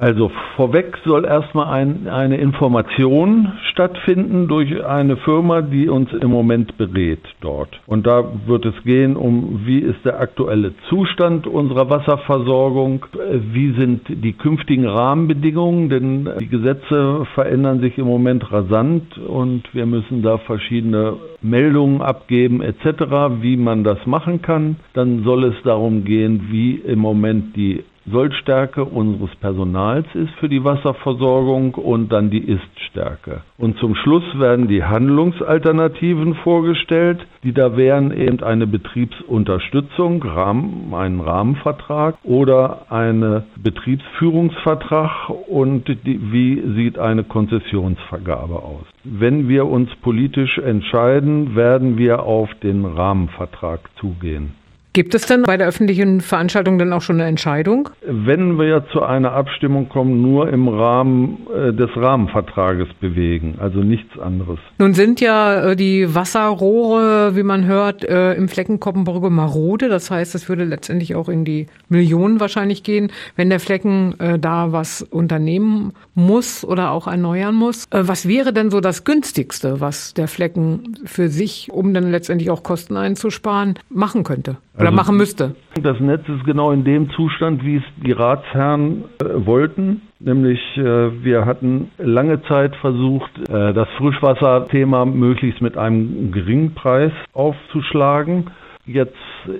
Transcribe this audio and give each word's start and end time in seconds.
Also 0.00 0.30
vorweg 0.56 0.96
soll 1.04 1.26
erstmal 1.26 1.66
ein, 1.74 2.08
eine 2.08 2.38
Information 2.38 3.52
stattfinden 3.70 4.48
durch 4.48 4.82
eine 4.82 5.18
Firma, 5.18 5.60
die 5.60 5.90
uns 5.90 6.10
im 6.14 6.30
Moment 6.30 6.78
berät 6.78 7.20
dort. 7.42 7.68
Und 7.86 8.06
da 8.06 8.24
wird 8.46 8.64
es 8.64 8.82
gehen 8.84 9.14
um, 9.14 9.60
wie 9.66 9.80
ist 9.80 10.02
der 10.06 10.18
aktuelle 10.18 10.72
Zustand 10.88 11.46
unserer 11.46 11.90
Wasserversorgung, 11.90 13.04
wie 13.52 13.72
sind 13.78 14.00
die 14.08 14.32
künftigen 14.32 14.86
Rahmenbedingungen, 14.86 15.90
denn 15.90 16.30
die 16.40 16.48
Gesetze 16.48 17.26
verändern 17.34 17.80
sich 17.80 17.98
im 17.98 18.06
Moment 18.06 18.50
rasant 18.50 19.18
und 19.18 19.64
wir 19.74 19.84
müssen 19.84 20.22
da 20.22 20.38
verschiedene 20.38 21.16
Meldungen 21.42 22.00
abgeben 22.00 22.62
etc., 22.62 23.02
wie 23.42 23.58
man 23.58 23.84
das 23.84 23.98
machen 24.06 24.40
kann. 24.40 24.76
Dann 24.94 25.24
soll 25.24 25.44
es 25.44 25.56
darum 25.62 26.04
gehen, 26.04 26.48
wie 26.50 26.76
im 26.76 27.00
Moment 27.00 27.54
die 27.54 27.84
Sollstärke 28.06 28.84
unseres 28.84 29.34
Personals 29.36 30.06
ist 30.14 30.32
für 30.40 30.48
die 30.48 30.64
Wasserversorgung 30.64 31.74
und 31.74 32.10
dann 32.10 32.30
die 32.30 32.48
Iststärke. 32.50 33.42
Und 33.58 33.78
zum 33.78 33.94
Schluss 33.94 34.24
werden 34.38 34.68
die 34.68 34.84
Handlungsalternativen 34.84 36.34
vorgestellt, 36.36 37.26
die 37.42 37.52
da 37.52 37.76
wären 37.76 38.12
eben 38.12 38.42
eine 38.42 38.66
Betriebsunterstützung, 38.66 40.22
Rahmen, 40.22 40.94
einen 40.94 41.20
Rahmenvertrag 41.20 42.16
oder 42.22 42.90
eine 42.90 43.44
Betriebsführungsvertrag 43.62 45.30
und 45.48 45.88
die, 45.88 46.32
wie 46.32 46.62
sieht 46.74 46.98
eine 46.98 47.24
Konzessionsvergabe 47.24 48.56
aus. 48.56 48.86
Wenn 49.04 49.48
wir 49.48 49.66
uns 49.66 49.94
politisch 49.96 50.58
entscheiden, 50.58 51.54
werden 51.54 51.98
wir 51.98 52.22
auf 52.22 52.50
den 52.62 52.84
Rahmenvertrag 52.84 53.80
zugehen. 53.96 54.54
Gibt 54.92 55.14
es 55.14 55.26
denn 55.26 55.42
bei 55.42 55.56
der 55.56 55.68
öffentlichen 55.68 56.20
Veranstaltung 56.20 56.76
dann 56.76 56.92
auch 56.92 57.02
schon 57.02 57.20
eine 57.20 57.28
Entscheidung? 57.28 57.90
Wenn 58.04 58.58
wir 58.58 58.86
zu 58.92 59.02
einer 59.02 59.32
Abstimmung 59.32 59.88
kommen, 59.88 60.20
nur 60.20 60.48
im 60.48 60.66
Rahmen 60.66 61.46
äh, 61.54 61.72
des 61.72 61.90
Rahmenvertrages 61.94 62.88
bewegen, 63.00 63.54
also 63.60 63.84
nichts 63.84 64.18
anderes. 64.18 64.58
Nun 64.78 64.94
sind 64.94 65.20
ja 65.20 65.70
äh, 65.70 65.76
die 65.76 66.12
Wasserrohre, 66.12 67.36
wie 67.36 67.44
man 67.44 67.66
hört, 67.66 68.02
äh, 68.02 68.34
im 68.34 68.48
Flecken 68.48 68.80
Koppenbrücke 68.80 69.30
marode. 69.30 69.88
Das 69.88 70.10
heißt, 70.10 70.34
es 70.34 70.48
würde 70.48 70.64
letztendlich 70.64 71.14
auch 71.14 71.28
in 71.28 71.44
die 71.44 71.68
Millionen 71.88 72.40
wahrscheinlich 72.40 72.82
gehen, 72.82 73.12
wenn 73.36 73.48
der 73.48 73.60
Flecken 73.60 74.14
da 74.40 74.72
was 74.72 75.02
unternehmen 75.02 75.92
muss 76.14 76.64
oder 76.64 76.90
auch 76.90 77.06
erneuern 77.06 77.54
muss. 77.54 77.86
Was 77.90 78.26
wäre 78.28 78.52
denn 78.52 78.70
so 78.70 78.80
das 78.80 79.04
günstigste, 79.04 79.80
was 79.80 80.14
der 80.14 80.28
Flecken 80.28 80.96
für 81.04 81.28
sich, 81.28 81.68
um 81.70 81.94
dann 81.94 82.10
letztendlich 82.10 82.50
auch 82.50 82.62
Kosten 82.62 82.96
einzusparen, 82.96 83.74
machen 83.88 84.24
könnte? 84.24 84.56
Oder 84.80 84.88
also 84.88 84.96
machen 84.96 85.16
müsste. 85.16 85.54
Das 85.82 86.00
Netz 86.00 86.28
ist 86.28 86.44
genau 86.44 86.72
in 86.72 86.84
dem 86.84 87.10
Zustand, 87.10 87.64
wie 87.64 87.76
es 87.76 87.82
die 88.04 88.12
Ratsherren 88.12 89.04
äh, 89.20 89.46
wollten. 89.46 90.02
Nämlich, 90.18 90.60
äh, 90.76 90.82
wir 91.24 91.46
hatten 91.46 91.90
lange 91.98 92.42
Zeit 92.42 92.76
versucht, 92.76 93.30
äh, 93.48 93.72
das 93.72 93.88
Frischwasserthema 93.98 95.04
möglichst 95.04 95.60
mit 95.62 95.76
einem 95.76 96.32
geringen 96.32 96.74
Preis 96.74 97.12
aufzuschlagen. 97.32 98.50
Jetzt 98.86 99.14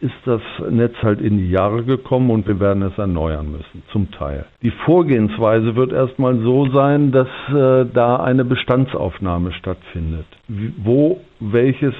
ist 0.00 0.14
das 0.24 0.42
Netz 0.70 0.94
halt 1.02 1.20
in 1.20 1.38
die 1.38 1.50
Jahre 1.50 1.84
gekommen 1.84 2.30
und 2.30 2.46
wir 2.46 2.60
werden 2.60 2.82
es 2.82 2.96
erneuern 2.98 3.50
müssen, 3.50 3.82
zum 3.90 4.10
Teil. 4.10 4.44
Die 4.62 4.70
Vorgehensweise 4.70 5.74
wird 5.74 5.92
erstmal 5.92 6.38
so 6.40 6.68
sein, 6.70 7.12
dass 7.12 7.28
äh, 7.48 7.86
da 7.92 8.16
eine 8.16 8.44
Bestandsaufnahme 8.44 9.52
stattfindet, 9.52 10.26
wo 10.78 11.20
welches 11.40 11.94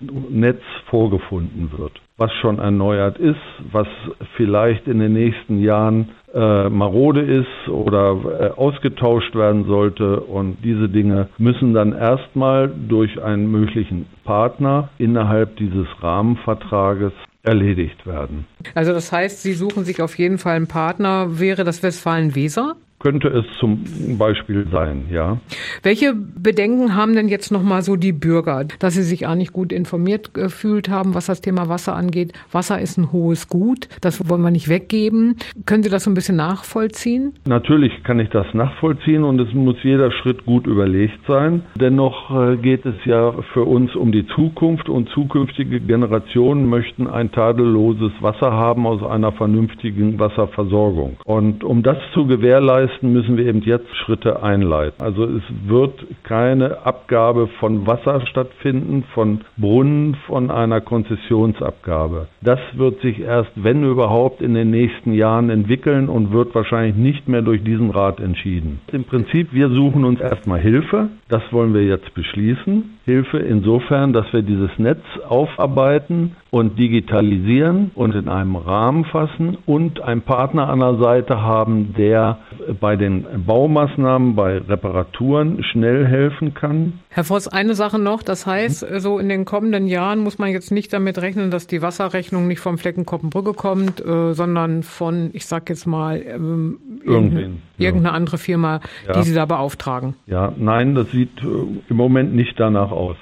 Netz 0.00 0.62
vorgefunden 0.86 1.70
wird, 1.76 2.00
was 2.16 2.32
schon 2.40 2.58
erneuert 2.58 3.18
ist, 3.18 3.40
was 3.70 3.88
vielleicht 4.36 4.86
in 4.86 4.98
den 4.98 5.12
nächsten 5.12 5.60
Jahren 5.60 6.10
äh, 6.34 6.68
marode 6.68 7.20
ist 7.20 7.68
oder 7.68 8.16
äh, 8.40 8.58
ausgetauscht 8.58 9.34
werden 9.34 9.64
sollte. 9.66 10.20
Und 10.20 10.58
diese 10.64 10.88
Dinge 10.88 11.28
müssen 11.38 11.74
dann 11.74 11.92
erstmal 11.92 12.68
durch 12.88 13.22
einen 13.22 13.50
möglichen 13.50 14.06
Partner 14.24 14.90
innerhalb 14.98 15.56
dieses 15.56 15.86
Rahmenvertrages 16.00 17.12
erledigt 17.42 18.06
werden. 18.06 18.46
Also 18.74 18.92
das 18.92 19.10
heißt, 19.10 19.42
Sie 19.42 19.52
suchen 19.52 19.84
sich 19.84 20.00
auf 20.00 20.16
jeden 20.16 20.38
Fall 20.38 20.56
einen 20.56 20.68
Partner. 20.68 21.40
Wäre 21.40 21.64
das 21.64 21.82
Westfalen-Weser? 21.82 22.76
Könnte 23.02 23.28
es 23.28 23.44
zum 23.58 23.84
Beispiel 24.16 24.66
sein, 24.70 25.06
ja. 25.10 25.38
Welche 25.82 26.14
Bedenken 26.14 26.94
haben 26.94 27.14
denn 27.14 27.28
jetzt 27.28 27.50
nochmal 27.50 27.82
so 27.82 27.96
die 27.96 28.12
Bürger, 28.12 28.64
dass 28.78 28.94
sie 28.94 29.02
sich 29.02 29.26
auch 29.26 29.34
nicht 29.34 29.52
gut 29.52 29.72
informiert 29.72 30.34
gefühlt 30.34 30.88
haben, 30.88 31.14
was 31.14 31.26
das 31.26 31.40
Thema 31.40 31.68
Wasser 31.68 31.96
angeht? 31.96 32.32
Wasser 32.52 32.80
ist 32.80 32.98
ein 32.98 33.10
hohes 33.10 33.48
Gut, 33.48 33.88
das 34.00 34.28
wollen 34.28 34.42
wir 34.42 34.52
nicht 34.52 34.68
weggeben. 34.68 35.36
Können 35.66 35.82
Sie 35.82 35.90
das 35.90 36.04
so 36.04 36.10
ein 36.10 36.14
bisschen 36.14 36.36
nachvollziehen? 36.36 37.34
Natürlich 37.44 38.04
kann 38.04 38.20
ich 38.20 38.28
das 38.30 38.46
nachvollziehen 38.54 39.24
und 39.24 39.40
es 39.40 39.52
muss 39.52 39.76
jeder 39.82 40.12
Schritt 40.12 40.46
gut 40.46 40.66
überlegt 40.68 41.18
sein. 41.26 41.64
Dennoch 41.74 42.30
äh, 42.30 42.56
geht 42.56 42.86
es 42.86 42.94
ja 43.04 43.32
für 43.52 43.64
uns 43.64 43.96
um 43.96 44.12
die 44.12 44.26
Zukunft 44.28 44.88
und 44.88 45.08
zukünftige 45.08 45.80
Generationen 45.80 46.68
möchten 46.68 47.08
ein 47.08 47.32
tadelloses 47.32 48.12
Wasser 48.20 48.52
haben 48.52 48.86
aus 48.86 49.02
einer 49.02 49.32
vernünftigen 49.32 50.20
Wasserversorgung. 50.20 51.16
Und 51.24 51.64
um 51.64 51.82
das 51.82 51.96
zu 52.14 52.26
gewährleisten, 52.26 52.91
leisten, 52.92 53.12
müssen 53.12 53.36
wir 53.36 53.46
eben 53.46 53.62
jetzt 53.62 53.94
Schritte 53.96 54.42
einleiten. 54.42 55.02
Also 55.02 55.24
es 55.24 55.42
wird 55.66 56.04
keine 56.22 56.84
Abgabe 56.84 57.48
von 57.60 57.86
Wasser 57.86 58.24
stattfinden, 58.26 59.04
von 59.14 59.40
Brunnen, 59.56 60.16
von 60.26 60.50
einer 60.50 60.80
Konzessionsabgabe. 60.80 62.28
Das 62.40 62.60
wird 62.74 63.00
sich 63.00 63.20
erst, 63.20 63.50
wenn 63.54 63.84
überhaupt, 63.84 64.42
in 64.42 64.54
den 64.54 64.70
nächsten 64.70 65.12
Jahren 65.12 65.50
entwickeln 65.50 66.08
und 66.08 66.32
wird 66.32 66.54
wahrscheinlich 66.54 66.96
nicht 66.96 67.28
mehr 67.28 67.42
durch 67.42 67.62
diesen 67.62 67.90
Rat 67.90 68.20
entschieden. 68.20 68.80
Im 68.92 69.04
Prinzip, 69.04 69.52
wir 69.52 69.68
suchen 69.68 70.04
uns 70.04 70.20
erstmal 70.20 70.60
Hilfe. 70.60 71.08
Das 71.28 71.42
wollen 71.50 71.74
wir 71.74 71.84
jetzt 71.84 72.14
beschließen. 72.14 72.98
Hilfe 73.04 73.38
insofern, 73.38 74.12
dass 74.12 74.32
wir 74.32 74.42
dieses 74.42 74.70
Netz 74.78 75.02
aufarbeiten 75.28 76.36
und 76.52 76.78
digitalisieren 76.78 77.92
und 77.94 78.14
in 78.14 78.28
einem 78.28 78.56
Rahmen 78.56 79.06
fassen 79.06 79.56
und 79.64 80.02
einen 80.02 80.20
Partner 80.20 80.68
an 80.68 80.80
der 80.80 80.98
Seite 80.98 81.40
haben, 81.40 81.94
der 81.96 82.40
bei 82.78 82.96
den 82.96 83.24
Baumaßnahmen, 83.46 84.36
bei 84.36 84.58
Reparaturen 84.58 85.64
schnell 85.64 86.06
helfen 86.06 86.52
kann. 86.52 87.00
Herr 87.08 87.24
Voss, 87.24 87.48
eine 87.48 87.74
Sache 87.74 87.98
noch, 87.98 88.22
das 88.22 88.44
heißt, 88.46 88.86
so 88.98 89.18
in 89.18 89.30
den 89.30 89.46
kommenden 89.46 89.86
Jahren 89.86 90.18
muss 90.18 90.38
man 90.38 90.50
jetzt 90.50 90.70
nicht 90.70 90.92
damit 90.92 91.16
rechnen, 91.22 91.50
dass 91.50 91.68
die 91.68 91.80
Wasserrechnung 91.80 92.46
nicht 92.48 92.60
vom 92.60 92.76
Flecken 92.76 93.06
Koppenbrücke 93.06 93.54
kommt, 93.54 94.04
äh, 94.04 94.34
sondern 94.34 94.82
von, 94.82 95.30
ich 95.32 95.46
sag 95.46 95.70
jetzt 95.70 95.86
mal, 95.86 96.20
ähm, 96.20 96.78
irgendeine, 97.02 97.52
irgendeine 97.78 98.14
andere 98.14 98.36
Firma, 98.36 98.80
ja. 99.06 99.14
die 99.14 99.22
Sie 99.22 99.34
da 99.34 99.46
beauftragen. 99.46 100.16
Ja, 100.26 100.52
nein, 100.58 100.94
das 100.94 101.10
sieht 101.12 101.42
äh, 101.42 101.46
im 101.88 101.96
Moment 101.96 102.34
nicht 102.34 102.60
danach 102.60 102.90
aus. 102.90 103.16